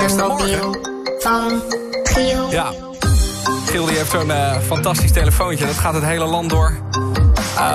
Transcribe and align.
Beste 0.00 0.22
morgen. 0.22 0.78
Van 1.18 1.62
Giel. 2.02 2.50
Ja. 2.50 2.72
Giel 3.66 3.86
die 3.86 3.96
heeft 3.96 4.10
zo'n 4.10 4.28
uh, 4.28 4.56
fantastisch 4.66 5.12
telefoontje. 5.12 5.66
Dat 5.66 5.74
gaat 5.74 5.94
het 5.94 6.04
hele 6.04 6.24
land 6.24 6.50
door. 6.50 6.72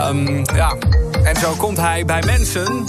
Um, 0.07 0.43
ja. 0.55 0.75
En 1.23 1.35
zo 1.35 1.53
komt 1.57 1.77
hij 1.77 2.05
bij 2.05 2.21
mensen 2.25 2.85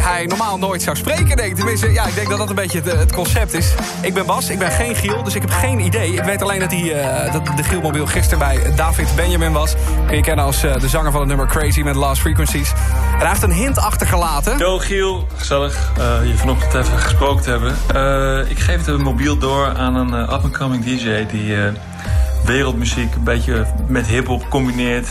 die 0.00 0.08
hij 0.08 0.26
normaal 0.26 0.58
nooit 0.58 0.82
zou 0.82 0.96
spreken, 0.96 1.36
denk 1.36 1.50
ik. 1.50 1.56
Tenminste, 1.56 1.92
ja, 1.92 2.06
ik 2.06 2.14
denk 2.14 2.28
dat 2.28 2.38
dat 2.38 2.48
een 2.48 2.54
beetje 2.54 2.80
het, 2.80 2.92
het, 2.92 3.12
concept 3.12 3.54
is. 3.54 3.74
Ik 4.02 4.14
ben 4.14 4.26
Bas, 4.26 4.48
ik 4.48 4.58
ben 4.58 4.70
geen 4.70 4.94
Giel, 4.94 5.22
dus 5.22 5.34
ik 5.34 5.40
heb 5.40 5.50
geen 5.50 5.80
idee. 5.80 6.12
Ik 6.12 6.22
weet 6.22 6.42
alleen 6.42 6.60
dat, 6.60 6.70
hij, 6.70 7.26
uh, 7.26 7.32
dat 7.32 7.56
de 7.56 7.62
Gielmobiel 7.62 8.06
gisteren 8.06 8.38
bij 8.38 8.74
David 8.76 9.08
Benjamin 9.16 9.52
was. 9.52 9.74
Kun 10.06 10.16
je 10.16 10.22
kennen 10.22 10.44
als 10.44 10.64
uh, 10.64 10.76
de 10.76 10.88
zanger 10.88 11.10
van 11.10 11.20
het 11.20 11.28
nummer 11.28 11.46
Crazy 11.46 11.82
met 11.82 11.94
Last 11.94 12.20
Frequencies. 12.20 12.70
En 12.70 13.18
hij 13.18 13.28
heeft 13.28 13.42
een 13.42 13.52
hint 13.52 13.78
achtergelaten. 13.78 14.58
Yo 14.58 14.78
Giel, 14.78 15.26
gezellig 15.36 15.92
uh, 15.98 16.28
je 16.28 16.36
vanochtend 16.36 16.74
even 16.74 16.98
gesproken 16.98 17.42
te 17.42 17.50
hebben. 17.50 18.50
ik 18.50 18.58
geef 18.58 18.86
het 18.86 18.98
mobiel 18.98 19.38
door 19.38 19.76
aan 19.76 19.94
een 19.94 20.12
up-and-coming 20.12 20.84
DJ... 20.84 21.26
die 21.26 21.56
wereldmuziek 22.44 23.14
een 23.14 23.24
beetje 23.24 23.66
met 23.86 24.06
hip-hop 24.06 24.48
combineert... 24.48 25.08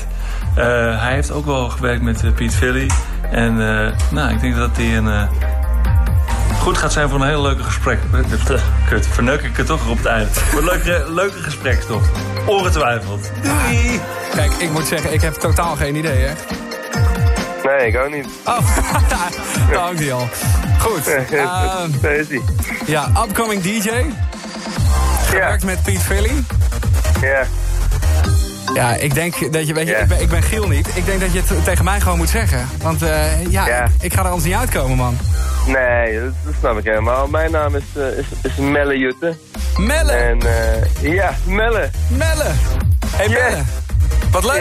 hij 0.55 1.13
heeft 1.13 1.31
ook 1.31 1.45
wel 1.45 1.69
gewerkt 1.69 2.01
met 2.01 2.35
Pete 2.35 2.55
Philly. 2.55 2.89
En 3.31 3.59
uh, 3.59 3.89
nou, 4.11 4.33
ik 4.33 4.41
denk 4.41 4.55
dat 4.55 4.77
hij 4.77 4.97
een, 4.97 5.05
uh, 5.05 5.23
goed 6.59 6.77
gaat 6.77 6.93
zijn 6.93 7.09
voor 7.09 7.19
een 7.21 7.27
hele 7.27 7.41
leuke 7.41 7.63
gesprek. 7.63 7.99
Kut, 8.89 9.07
verneuk 9.07 9.41
ik 9.41 9.57
het 9.57 9.65
toch 9.65 9.89
op 9.89 9.97
het 9.97 10.05
eind. 10.05 10.41
Een 10.57 10.63
leuke, 10.63 11.05
leuke 11.13 11.37
gesprekstof. 11.37 12.03
Ongetwijfeld. 12.45 13.31
Doei! 13.41 14.01
Kijk, 14.35 14.51
ik 14.51 14.71
moet 14.71 14.87
zeggen, 14.87 15.13
ik 15.13 15.21
heb 15.21 15.33
totaal 15.33 15.75
geen 15.75 15.95
idee, 15.95 16.25
hè? 16.25 16.33
Nee, 17.63 17.87
ik 17.87 17.97
ook 17.97 18.13
niet. 18.13 18.27
Oh, 18.45 18.59
ook 19.89 19.99
niet 19.99 20.11
al. 20.11 20.29
Goed. 20.79 21.07
Uh, 21.31 22.39
ja, 22.85 23.11
upcoming 23.27 23.61
DJ. 23.61 23.89
Gewerkt 25.25 25.63
met 25.63 25.83
Pete 25.83 25.99
Philly. 25.99 26.43
Ja. 27.21 27.43
Ja, 28.73 28.95
ik 28.95 29.13
denk 29.13 29.53
dat 29.53 29.67
je, 29.67 29.73
weet 29.73 29.87
je, 29.87 29.95
ik, 29.95 30.07
ben, 30.07 30.21
ik 30.21 30.29
ben 30.29 30.41
Giel 30.41 30.67
niet. 30.67 30.87
Ik 30.95 31.05
denk 31.05 31.19
dat 31.19 31.33
je 31.33 31.41
het 31.45 31.63
tegen 31.63 31.85
mij 31.85 31.99
gewoon 31.99 32.17
moet 32.17 32.29
zeggen. 32.29 32.67
Want 32.81 33.03
uh, 33.03 33.45
ja, 33.51 33.87
Ik, 34.01 34.13
ga 34.13 34.19
er 34.19 34.27
anders 34.27 34.43
niet 34.43 34.55
uitkomen, 34.55 34.97
man. 34.97 35.17
Nee, 35.67 36.19
dat, 36.19 36.33
dat 36.45 36.53
snap 36.59 36.77
ik 36.77 36.83
helemaal. 36.83 37.27
Mijn 37.27 37.51
naam 37.51 37.75
is, 37.75 37.83
uh, 37.97 38.17
is, 38.17 38.25
is 38.43 38.55
Melle 38.55 38.97
Jutte. 38.97 39.37
Melle? 39.77 40.11
En 40.11 40.37
uh, 40.43 41.13
ja, 41.13 41.35
Melle. 41.45 41.89
Melle. 42.07 42.51
Hey 43.15 43.29
Melle. 43.29 43.63
Wat 44.31 44.43
leuk. 44.43 44.57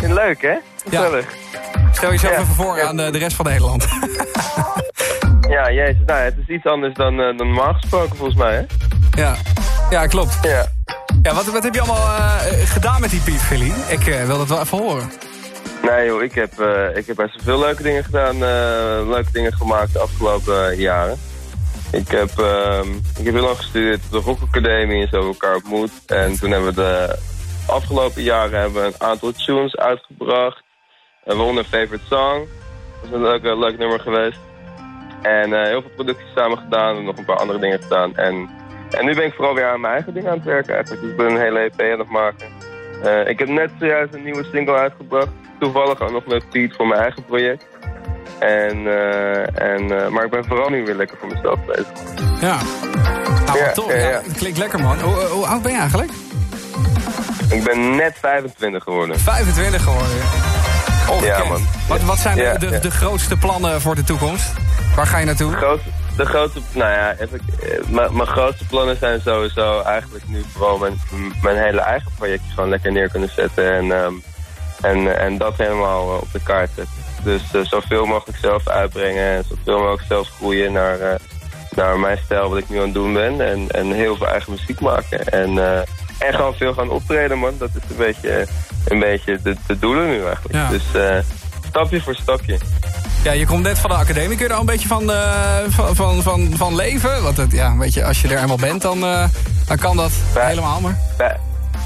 Ja. 0.00 0.14
Leuk, 0.14 0.42
hè? 0.42 0.54
Gezellig. 0.88 1.26
Stel 1.92 2.10
jezelf 2.10 2.32
even 2.32 2.54
voor 2.54 2.82
aan 2.82 2.96
de, 2.96 3.10
de 3.10 3.18
rest 3.18 3.36
van 3.36 3.46
Nederland. 3.46 3.86
ja, 5.48 5.70
jezus. 5.72 6.02
Nou, 6.06 6.20
het 6.20 6.34
is 6.46 6.54
iets 6.54 6.66
anders 6.66 6.94
dan, 6.94 7.16
dan 7.16 7.36
normaal 7.36 7.74
gesproken, 7.74 8.16
volgens 8.16 8.38
mij, 8.38 8.54
hè? 8.54 8.62
Ja. 9.22 9.34
Ja, 9.90 10.06
klopt. 10.06 10.38
Ja. 10.42 10.75
Ja, 11.26 11.34
wat, 11.34 11.46
wat 11.46 11.62
heb 11.62 11.74
je 11.74 11.80
allemaal 11.80 12.18
uh, 12.18 12.36
gedaan 12.64 13.00
met 13.00 13.10
die 13.10 13.20
Piet 13.20 13.40
Philly? 13.40 13.72
Ik 13.88 14.06
uh, 14.06 14.24
wil 14.24 14.38
dat 14.38 14.48
wel 14.48 14.60
even 14.60 14.78
horen. 14.78 15.10
Nee 15.82 16.06
joh, 16.06 16.22
ik 16.22 16.34
heb, 16.34 16.60
uh, 16.60 16.96
ik 16.96 17.06
heb 17.06 17.16
best 17.16 17.42
veel 17.42 17.58
leuke 17.58 17.82
dingen 17.82 18.04
gedaan, 18.04 18.38
leuke 19.08 19.32
dingen 19.32 19.52
gemaakt 19.52 19.92
de 19.92 19.98
afgelopen 19.98 20.76
jaren. 20.76 21.18
Ik 21.92 22.08
heb, 22.08 22.38
ehm, 22.38 22.88
ik 23.18 23.24
heb 23.24 23.34
heel 23.34 23.42
lang 23.42 23.56
gestudeerd 23.56 24.00
op 24.04 24.10
de 24.10 24.18
Rock 24.18 24.38
Academie 24.42 25.02
en 25.02 25.08
zo 25.08 25.26
elkaar 25.26 25.54
ontmoet. 25.54 25.90
En 26.06 26.38
toen 26.38 26.50
hebben 26.50 26.74
we 26.74 26.74
de 26.74 27.18
afgelopen 27.66 28.22
jaren 28.22 28.60
hebben 28.60 28.82
we 28.82 28.86
een 28.86 29.06
aantal 29.08 29.32
tunes 29.32 29.76
uitgebracht. 29.76 30.62
Waaronder 31.24 31.64
Favorite 31.64 32.06
Song. 32.08 32.48
Dat 33.00 33.10
is 33.10 33.10
een 33.10 33.22
leuk, 33.22 33.42
leuk 33.42 33.78
nummer 33.78 34.00
geweest. 34.00 34.38
En 35.22 35.64
heel 35.64 35.80
veel 35.80 35.94
producties 35.94 36.32
samen 36.34 36.58
gedaan 36.58 36.96
en 36.96 37.04
nog 37.04 37.16
een 37.16 37.24
paar 37.24 37.38
andere 37.38 37.58
dingen 37.58 37.82
gedaan. 37.82 38.16
En 38.16 38.48
en 38.90 39.04
nu 39.04 39.14
ben 39.14 39.24
ik 39.24 39.34
vooral 39.34 39.54
weer 39.54 39.66
aan 39.66 39.80
mijn 39.80 39.92
eigen 39.92 40.14
dingen 40.14 40.30
aan 40.30 40.36
het 40.36 40.46
werken 40.46 40.74
eigenlijk. 40.74 41.02
Dus 41.02 41.10
ik 41.10 41.16
ben 41.16 41.30
een 41.30 41.40
hele 41.40 41.58
EP 41.58 41.80
aan 41.92 41.98
het 41.98 42.10
maken. 42.10 42.46
Uh, 43.04 43.28
ik 43.28 43.38
heb 43.38 43.48
net 43.48 43.70
zojuist 43.78 44.14
een 44.14 44.22
nieuwe 44.22 44.44
single 44.52 44.76
uitgebracht. 44.76 45.28
Toevallig 45.58 46.00
ook 46.00 46.10
nog 46.10 46.26
met 46.26 46.50
Piet 46.50 46.74
voor 46.76 46.86
mijn 46.86 47.00
eigen 47.00 47.24
project. 47.24 47.66
En, 48.38 48.78
uh, 48.78 49.60
en, 49.60 49.82
uh, 49.82 50.08
maar 50.08 50.24
ik 50.24 50.30
ben 50.30 50.44
vooral 50.44 50.68
nu 50.68 50.84
weer 50.84 50.94
lekker 50.94 51.16
voor 51.18 51.28
mezelf 51.28 51.58
bezig. 51.66 51.86
Ja, 52.40 52.58
nou, 53.46 53.58
ja, 53.58 53.72
toch. 53.72 53.92
Ja, 53.92 53.98
ja. 53.98 54.20
Het 54.24 54.36
klinkt 54.36 54.58
lekker 54.58 54.80
man. 54.80 55.00
Hoe, 55.00 55.14
hoe, 55.14 55.46
oud 55.46 55.62
ben 55.62 55.72
je 55.72 55.78
eigenlijk? 55.78 56.10
Ik 57.50 57.64
ben 57.64 57.96
net 57.96 58.16
25 58.20 58.82
geworden. 58.82 59.18
25 59.18 59.82
geworden? 59.82 60.16
Ja 61.22 61.44
man. 61.44 61.66
Wat, 61.88 62.02
wat 62.02 62.18
zijn 62.18 62.36
de, 62.36 62.56
de, 62.58 62.78
de, 62.78 62.90
grootste 62.90 63.36
plannen 63.36 63.80
voor 63.80 63.94
de 63.94 64.04
toekomst? 64.04 64.52
Waar 64.96 65.06
ga 65.06 65.18
je 65.18 65.24
naartoe? 65.24 65.52
Grootste, 65.52 65.90
de 66.16 66.26
grootste, 66.26 66.60
nou 66.72 66.90
ja, 66.90 67.14
eh, 67.16 67.28
mijn 67.88 68.26
grootste 68.26 68.66
plannen 68.66 68.96
zijn 68.96 69.20
sowieso 69.20 69.80
eigenlijk 69.80 70.28
nu 70.28 70.42
vooral 70.52 70.78
mijn, 70.78 71.00
mijn 71.42 71.56
hele 71.56 71.80
eigen 71.80 72.12
projectje 72.16 72.52
gewoon 72.52 72.68
lekker 72.68 72.92
neer 72.92 73.10
kunnen 73.10 73.30
zetten. 73.34 73.72
En, 73.72 73.90
um, 73.90 74.22
en, 74.80 75.18
en 75.18 75.38
dat 75.38 75.56
helemaal 75.56 76.14
uh, 76.14 76.20
op 76.20 76.32
de 76.32 76.40
kaart 76.42 76.70
zetten. 76.74 76.94
Dus 77.24 77.42
uh, 77.54 77.64
zoveel 77.64 78.06
mogelijk 78.06 78.38
zelf 78.38 78.68
uitbrengen 78.68 79.36
en 79.36 79.44
zoveel 79.48 79.78
mogelijk 79.78 80.04
zelf 80.08 80.28
groeien 80.28 80.72
naar, 80.72 81.00
uh, 81.00 81.14
naar 81.70 81.98
mijn 81.98 82.18
stijl 82.24 82.48
wat 82.48 82.58
ik 82.58 82.68
nu 82.68 82.76
aan 82.76 82.84
het 82.84 82.94
doen 82.94 83.12
ben. 83.12 83.40
En, 83.40 83.70
en 83.70 83.92
heel 83.92 84.16
veel 84.16 84.28
eigen 84.28 84.52
muziek 84.52 84.80
maken. 84.80 85.24
En, 85.24 85.58
en 86.18 86.34
gewoon 86.34 86.54
veel 86.54 86.74
gaan 86.74 86.90
optreden, 86.90 87.38
man. 87.38 87.54
Dat 87.58 87.68
is 87.68 87.90
een 87.90 87.96
beetje, 87.96 88.46
een 88.84 88.98
beetje 88.98 89.40
de, 89.42 89.56
de 89.66 89.78
doelen 89.78 90.08
nu 90.08 90.24
eigenlijk. 90.24 90.54
Ja. 90.54 90.68
Dus 90.68 90.84
stapje 91.68 92.00
voor 92.00 92.14
stapje. 92.14 92.58
Ja, 93.26 93.32
je 93.32 93.46
komt 93.46 93.62
net 93.62 93.78
van 93.78 93.90
de 93.90 93.96
academie. 93.96 94.36
Kun 94.36 94.46
je 94.46 94.50
er 94.50 94.54
al 94.54 94.60
een 94.60 94.66
beetje 94.66 94.88
van, 94.88 95.10
uh, 95.10 95.58
van, 95.68 95.96
van, 95.96 96.22
van, 96.22 96.52
van, 96.56 96.74
leven? 96.74 97.22
Want 97.22 97.36
het, 97.36 97.52
ja, 97.52 97.76
weet 97.76 97.94
je, 97.94 98.04
als 98.04 98.20
je 98.20 98.28
er 98.28 98.38
eenmaal 98.42 98.56
bent, 98.56 98.82
dan, 98.82 98.98
uh, 98.98 99.28
dan 99.66 99.76
kan 99.76 99.96
dat 99.96 100.12
Bij, 100.34 100.48
helemaal 100.48 100.80
maar. 100.80 100.98
Bij, 101.16 101.36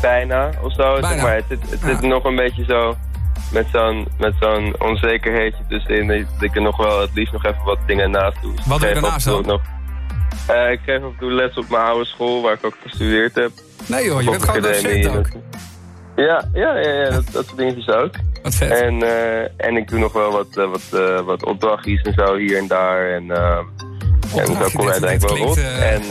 bijna, 0.00 0.50
of 0.62 0.74
zo. 0.74 0.92
Bijna. 0.92 1.08
Zeg 1.08 1.22
maar. 1.22 1.34
Het, 1.34 1.44
het, 1.48 1.80
het 1.80 2.00
ja. 2.00 2.06
nog 2.06 2.24
een 2.24 2.36
beetje 2.36 2.64
zo 2.64 2.96
met 3.52 3.66
zo'n 3.72 4.08
met 4.18 4.34
zo'n 4.40 4.74
onzekerheidje 4.78 5.62
tussenin. 5.68 6.26
Dat 6.32 6.42
ik 6.42 6.56
er 6.56 6.62
nog 6.62 6.76
wel 6.76 7.00
het 7.00 7.10
liefst 7.14 7.32
nog 7.32 7.44
even 7.44 7.64
wat 7.64 7.78
dingen 7.86 8.10
naast 8.10 8.42
doe. 8.42 8.54
Wat 8.66 8.80
doe 8.80 8.88
je 8.88 8.94
daarnaast 8.94 9.24
dan? 9.24 9.46
Nog, 9.46 9.60
uh, 10.50 10.70
ik 10.70 10.80
geef 10.84 11.02
af 11.02 11.10
en 11.10 11.16
toe 11.18 11.32
les 11.32 11.56
op 11.56 11.68
mijn 11.68 11.82
oude 11.82 12.04
school, 12.04 12.42
waar 12.42 12.52
ik 12.52 12.64
ook 12.64 12.76
gestudeerd 12.82 13.34
heb. 13.34 13.50
Nee 13.86 14.04
joh, 14.04 14.22
je 14.22 14.30
bent 14.30 14.44
gewoon 14.44 14.62
docent 14.62 15.08
ook. 15.08 15.28
Ja, 16.16 16.48
ja, 16.52 16.78
ja, 16.78 16.90
ja 16.90 17.10
dat, 17.10 17.24
dat 17.32 17.46
soort 17.46 17.58
dingetjes 17.58 17.88
ook. 17.88 18.14
Wat 18.42 18.54
vet. 18.54 18.70
En, 18.70 18.94
uh, 18.94 19.40
en 19.56 19.76
ik 19.76 19.88
doe 19.88 19.98
nog 19.98 20.12
wel 20.12 20.32
wat, 20.32 20.46
uh, 20.56 20.70
wat, 20.70 20.82
uh, 20.94 21.20
wat 21.20 21.44
opdrachtjes 21.44 22.02
en 22.02 22.12
zo 22.12 22.36
hier 22.36 22.58
en 22.58 22.66
daar. 22.66 23.10
En, 23.10 23.30
en 24.36 24.46
zo 24.46 24.54
kom 24.72 24.84
je 24.84 24.90
uiteindelijk 24.90 25.28
wel 25.28 25.36
rond. 25.36 25.58
En, 25.80 26.02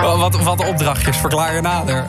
wat, 0.18 0.42
wat 0.42 0.68
opdrachtjes? 0.68 1.16
Verklaar 1.16 1.54
je 1.54 1.60
nader. 1.60 2.04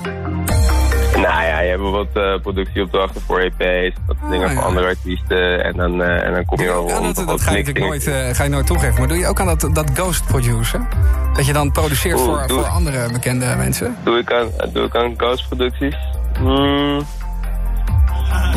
Nou 1.13 1.43
ja, 1.43 1.59
je 1.59 1.69
hebt 1.69 1.81
bijvoorbeeld 1.81 2.41
productieopdrachten 2.41 3.21
voor 3.21 3.39
EP's, 3.39 3.95
wat 4.07 4.15
ah, 4.21 4.29
dingen 4.29 4.47
ja. 4.47 4.53
voor 4.53 4.63
andere 4.63 4.87
artiesten. 4.87 5.63
En 5.63 5.73
dan, 5.73 6.01
en 6.01 6.33
dan 6.33 6.45
kom 6.45 6.59
je 6.59 6.67
wel 6.67 6.89
rond. 6.89 7.15
dat, 7.15 7.27
dat 7.27 7.41
ga, 7.41 7.51
je 7.51 7.57
natuurlijk 7.57 7.85
nooit, 7.85 8.35
ga 8.35 8.43
je 8.43 8.49
nooit 8.49 8.67
toegeven. 8.67 8.99
Maar 8.99 9.07
doe 9.07 9.17
je 9.17 9.27
ook 9.27 9.39
aan 9.39 9.45
dat, 9.45 9.69
dat 9.73 9.89
ghost 9.93 10.25
producer? 10.25 10.87
Dat 11.33 11.45
je 11.45 11.53
dan 11.53 11.71
produceert 11.71 12.19
voor, 12.19 12.43
voor 12.47 12.65
andere 12.65 13.11
bekende 13.11 13.55
mensen? 13.57 13.95
Doe 14.03 14.17
ik 14.17 14.33
aan, 14.33 14.47
doe 14.73 14.85
ik 14.85 14.95
aan 14.95 15.13
ghost 15.17 15.47
producties? 15.47 15.95
Hmm. 16.37 17.05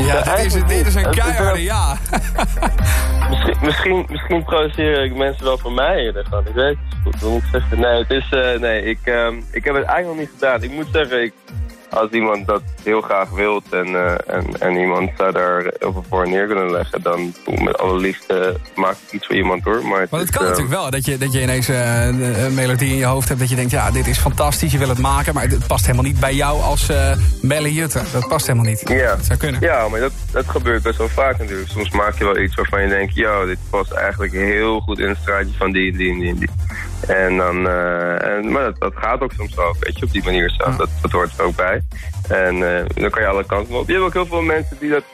Ja, 0.06 0.36
dit 0.36 0.54
is, 0.54 0.64
dit 0.66 0.86
is 0.86 0.94
een 0.94 1.10
keiharde 1.10 1.62
ja. 1.62 1.96
misschien, 3.30 3.56
misschien, 3.62 4.06
misschien 4.08 4.44
produceer 4.44 5.04
ik 5.04 5.14
mensen 5.14 5.44
wel 5.44 5.58
voor 5.58 5.72
mij 5.72 5.96
eerder 5.96 6.24
gewoon. 6.24 6.46
Ik 6.46 6.54
weet 6.54 6.76
het 6.88 6.98
goed. 7.04 7.20
Hoe 7.20 7.30
moet 7.30 7.42
ik 7.42 7.48
zeggen? 7.52 7.80
Nee, 7.80 7.98
het 7.98 8.10
is, 8.10 8.30
uh, 8.30 8.60
nee 8.60 8.82
ik, 8.82 8.98
um, 9.04 9.44
ik 9.50 9.64
heb 9.64 9.74
het 9.74 9.84
eigenlijk 9.84 10.06
nog 10.06 10.16
niet 10.16 10.30
gedaan. 10.38 10.62
Ik 10.62 10.70
moet 10.70 10.88
zeggen, 10.92 11.22
ik, 11.22 11.32
als 11.90 12.10
iemand 12.10 12.46
dat 12.46 12.62
heel 12.82 13.00
graag 13.00 13.30
wilt 13.30 13.64
en, 13.70 13.86
uh, 13.86 14.12
en, 14.26 14.60
en 14.60 14.76
iemand 14.76 15.10
zou 15.16 15.32
daar 15.32 15.62
heel 15.78 15.92
veel 15.92 16.04
voor 16.08 16.28
neer 16.28 16.46
kunnen 16.46 16.70
leggen, 16.70 17.02
dan 17.02 17.34
met 17.44 17.78
alle 17.78 17.98
liefde 17.98 18.56
maak 18.74 18.96
ik 19.06 19.12
iets 19.12 19.26
voor 19.26 19.36
iemand 19.36 19.64
hoor. 19.64 19.84
Maar 19.86 20.00
het, 20.00 20.10
maar 20.10 20.20
het 20.20 20.30
kan 20.30 20.42
uh, 20.42 20.48
natuurlijk 20.48 20.74
wel, 20.74 20.90
dat 20.90 21.04
je, 21.04 21.18
dat 21.18 21.32
je 21.32 21.42
ineens 21.42 21.68
uh, 21.68 22.06
een 22.06 22.54
melodie 22.54 22.90
in 22.90 22.96
je 22.96 23.04
hoofd 23.04 23.28
hebt, 23.28 23.40
dat 23.40 23.48
je 23.48 23.56
denkt, 23.56 23.70
ja, 23.70 23.90
dit 23.90 24.06
is 24.06 24.18
fantastisch, 24.18 24.72
je 24.72 24.78
wil 24.78 24.88
het 24.88 24.98
maken, 24.98 25.34
maar 25.34 25.48
het 25.48 25.66
past 25.66 25.84
helemaal 25.84 26.04
niet 26.04 26.20
bij 26.20 26.34
jou 26.34 26.62
als 26.62 26.92
Melle 27.42 27.72
Jutte. 27.72 28.02
Dat 28.12 28.28
past 28.28 28.46
helemaal 28.46 28.68
niet. 28.68 28.88
Ja, 28.88 29.16
dat 29.16 29.24
zou 29.24 29.38
kunnen. 29.38 29.60
Ja, 29.60 29.88
maar 29.88 30.00
dat, 30.00 30.12
dat 30.32 30.48
gebeurt 30.48 30.82
best 30.82 30.98
wel 30.98 31.08
vaak 31.08 31.38
natuurlijk. 31.38 31.68
Soms 31.68 31.90
maak 31.90 32.18
je 32.18 32.24
wel 32.24 32.38
iets 32.38 32.54
waarvan 32.54 32.82
je 32.82 32.88
denkt, 32.88 33.14
ja, 33.14 33.44
dit 33.44 33.58
past 33.70 33.92
eigenlijk 33.92 34.32
heel 34.32 34.80
goed 34.80 34.98
in 34.98 35.08
het 35.08 35.18
straatje 35.18 35.54
van 35.58 35.72
die 35.72 35.92
en 35.92 35.98
die 35.98 36.12
en 36.12 36.18
die 36.18 36.30
en 36.30 36.38
die. 36.38 36.50
En 37.06 37.36
dan, 37.36 37.68
en, 37.68 38.52
maar 38.52 38.62
dat, 38.62 38.80
dat, 38.80 38.92
gaat 38.96 39.20
ook 39.20 39.32
soms 39.32 39.58
ook, 39.58 39.76
weet 39.80 39.98
je, 39.98 40.04
op 40.04 40.12
die 40.12 40.24
manier 40.24 40.50
zo. 40.50 40.76
Dat, 40.76 40.88
dat 41.02 41.10
hoort 41.10 41.38
er 41.38 41.44
ook 41.44 41.56
bij. 41.56 41.79
En 42.28 42.56
uh, 42.56 42.84
dan 42.94 43.10
kan 43.10 43.22
je 43.22 43.28
alle 43.28 43.46
kanten 43.46 43.74
op. 43.74 43.86
Je 43.86 43.92
hebt 43.92 44.04
ook 44.04 44.12
heel 44.12 44.26
veel 44.26 44.42
mensen 44.42 44.76
die 44.78 44.90
dat 44.90 45.04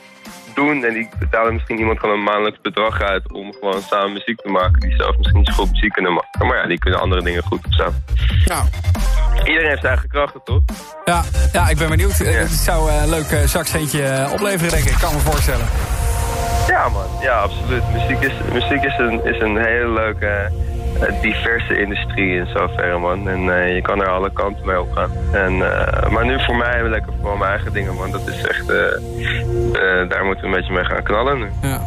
doen 0.55 0.85
en 0.85 0.95
die 0.95 1.09
betalen 1.19 1.55
misschien 1.55 1.79
iemand 1.79 1.99
gewoon 1.99 2.15
een 2.15 2.23
maandelijks 2.23 2.61
bedrag 2.61 3.01
uit 3.01 3.33
om 3.33 3.53
gewoon 3.53 3.83
samen 3.83 4.13
muziek 4.13 4.41
te 4.41 4.49
maken. 4.49 4.81
Die 4.81 4.95
zelf 4.97 5.17
misschien 5.17 5.39
niet 5.39 5.49
zo 5.49 5.55
goed 5.55 5.71
muziek 5.71 5.93
kunnen 5.93 6.13
maken. 6.13 6.47
Maar 6.47 6.57
ja, 6.57 6.67
die 6.67 6.79
kunnen 6.79 7.01
andere 7.01 7.23
dingen 7.23 7.43
goed 7.43 7.67
of 7.67 7.95
Ja. 8.45 8.65
Iedereen 9.45 9.69
heeft 9.69 9.81
zijn 9.81 9.93
eigen 9.93 10.09
krachten, 10.09 10.41
toch? 10.45 10.63
Ja, 11.05 11.23
ja 11.53 11.69
ik 11.69 11.79
ben 11.79 11.89
benieuwd. 11.89 12.17
Ja. 12.17 12.25
Het 12.25 12.51
zou 12.51 12.91
een 12.91 13.09
leuk 13.09 13.31
uh, 13.31 13.41
zakcentje 13.41 14.29
opleveren, 14.33 14.71
denk 14.71 14.85
ik. 14.85 14.91
Ik 14.91 14.99
kan 14.99 15.15
me 15.15 15.21
voorstellen. 15.21 15.67
Ja, 16.67 16.89
man. 16.89 17.07
Ja, 17.21 17.39
absoluut. 17.41 17.83
Muziek 17.93 18.21
is, 18.21 18.33
muziek 18.53 18.83
is, 18.83 18.99
een, 18.99 19.25
is 19.25 19.41
een 19.41 19.57
hele 19.57 19.89
leuke 19.93 20.53
diverse 21.21 21.81
industrie 21.81 22.37
in 22.37 22.47
zoverre, 22.47 22.99
man. 22.99 23.29
En 23.29 23.75
je 23.75 23.83
kan 23.83 24.01
er 24.01 24.09
alle 24.09 24.33
kanten 24.33 24.67
mee 24.67 24.81
opgaan. 24.81 25.11
En, 25.33 25.59
maar 26.13 26.25
nu 26.25 26.45
voor 26.45 26.57
mij 26.57 26.89
lekker 26.89 27.13
voor 27.23 27.39
mijn 27.39 27.51
eigen 27.51 27.73
dingen, 27.73 27.95
man. 27.95 28.11
Dat 28.11 28.29
is 28.29 28.47
echt... 28.47 28.67
daar 30.09 30.25
moeten 30.25 30.41
we 30.41 30.47
een 30.47 30.51
beetje 30.51 30.73
mee 30.73 30.85
gaan 30.85 31.03
knallen 31.03 31.39
nu. 31.39 31.47
Ja. 31.63 31.81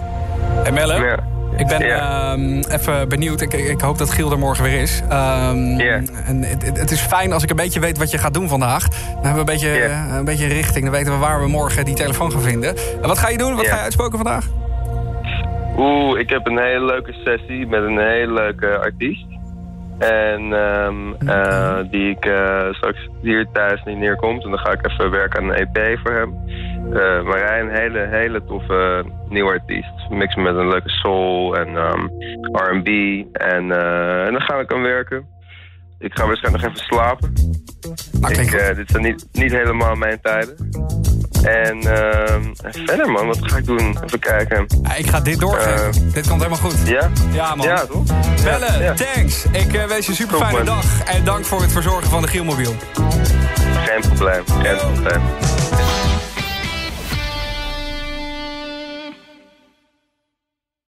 En 0.63 0.73
Melle? 0.73 0.93
Ja. 0.93 1.17
Ik 1.57 1.67
ben 1.67 1.81
ehm, 1.81 2.59
even 2.71 3.09
benieuwd. 3.09 3.41
Ik, 3.41 3.53
ik, 3.53 3.81
hoop 3.81 3.97
dat 3.97 4.09
Giel 4.09 4.31
er 4.31 4.39
morgen 4.39 4.63
weer 4.63 4.81
is. 4.81 5.01
Um, 5.03 5.79
en 5.79 6.43
het, 6.43 6.77
het, 6.77 6.91
is 6.91 7.01
fijn 7.01 7.33
als 7.33 7.43
ik 7.43 7.49
een 7.49 7.55
beetje 7.55 7.79
weet 7.79 7.97
wat 7.97 8.11
je 8.11 8.17
gaat 8.17 8.33
doen 8.33 8.47
vandaag. 8.47 8.87
Dan 8.87 9.25
hebben 9.25 9.33
we 9.33 9.39
een 9.39 9.45
beetje, 9.45 9.83
een 10.17 10.25
beetje 10.25 10.47
richting. 10.47 10.83
Dan 10.83 10.93
weten 10.93 11.13
we 11.13 11.17
waar 11.17 11.41
we 11.41 11.47
morgen 11.47 11.85
die 11.85 11.95
telefoon 11.95 12.31
gaan 12.31 12.41
vinden. 12.41 12.75
En 13.01 13.07
wat 13.07 13.17
ga 13.17 13.29
je 13.29 13.37
doen? 13.37 13.55
Wat 13.55 13.67
ga 13.67 13.75
je 13.75 13.81
uitspoken 13.81 14.17
vandaag? 14.17 14.45
Oeh, 15.77 16.19
ik 16.19 16.29
heb 16.29 16.47
een 16.47 16.59
hele 16.59 16.85
leuke 16.85 17.13
sessie 17.13 17.67
met 17.67 17.83
een 17.83 17.99
hele 17.99 18.33
leuke 18.33 18.77
artiest. 18.77 19.25
En 19.99 20.41
um, 20.41 21.15
uh, 21.19 21.79
die 21.91 22.09
ik 22.09 22.25
uh, 22.25 22.73
straks 22.73 23.09
hier 23.21 23.47
thuis 23.53 23.83
niet 23.83 23.97
neerkomt. 23.97 24.43
En 24.43 24.49
dan 24.49 24.59
ga 24.59 24.71
ik 24.71 24.87
even 24.87 25.11
werken 25.11 25.41
aan 25.41 25.49
een 25.49 25.69
EP 25.73 25.99
voor 25.99 26.11
hem. 26.11 26.33
Uh, 26.93 27.23
Marijn, 27.23 27.69
een 27.69 27.75
hele, 27.75 28.07
hele 28.07 28.45
toffe 28.45 29.05
nieuwe 29.29 29.51
artiest. 29.51 30.09
Mix 30.09 30.35
met 30.35 30.55
een 30.55 30.67
leuke 30.67 30.89
soul 30.89 31.55
en 31.55 31.67
um, 31.67 32.09
R&B. 32.51 32.87
En, 33.31 33.71
en 34.25 34.31
dan 34.31 34.41
ga 34.41 34.59
ik 34.59 34.73
aan 34.73 34.81
werken. 34.81 35.25
Ik 35.99 36.17
ga 36.17 36.27
waarschijnlijk 36.27 36.63
nog 36.63 36.73
even 36.73 36.85
slapen. 36.85 37.33
Ah, 38.21 38.29
ik, 38.29 38.75
dit 38.75 38.89
zijn 38.89 39.03
niet, 39.03 39.27
niet 39.31 39.51
helemaal 39.51 39.95
mijn 39.95 40.19
tijden. 40.21 40.55
En 41.43 41.77
uh, 41.77 42.51
verder 42.85 43.11
man, 43.11 43.27
wat 43.27 43.37
ga 43.41 43.57
ik 43.57 43.65
doen? 43.65 43.97
Even 44.03 44.19
kijken. 44.19 44.65
Ik 44.97 45.07
ga 45.07 45.19
dit 45.19 45.39
doorgeven. 45.39 46.03
Uh, 46.05 46.13
dit 46.13 46.27
komt 46.27 46.41
helemaal 46.43 46.71
goed. 46.71 46.75
Ja? 46.85 47.09
Ja 47.31 47.55
man. 47.55 47.67
Ja, 47.67 47.85
toch? 47.85 48.03
Bellen, 48.43 48.83
ja, 48.83 48.93
thanks. 48.93 49.45
Ik 49.51 49.73
uh, 49.73 49.83
wens 49.83 50.05
je 50.05 50.11
een 50.11 50.17
super 50.17 50.37
fijne 50.37 50.63
dag. 50.63 51.03
En 51.05 51.23
dank 51.23 51.45
voor 51.45 51.61
het 51.61 51.71
verzorgen 51.71 52.09
van 52.09 52.21
de 52.21 52.27
Gielmobiel. 52.27 52.75
Geen 53.85 54.01
probleem, 54.01 54.43
geen 54.63 54.77
probleem. 54.77 55.21